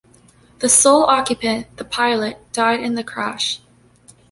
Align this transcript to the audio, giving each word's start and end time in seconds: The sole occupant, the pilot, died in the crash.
The 0.61 0.67
sole 0.67 1.03
occupant, 1.03 1.77
the 1.77 1.85
pilot, 1.85 2.39
died 2.53 2.79
in 2.79 2.95
the 2.95 3.03
crash. 3.03 3.59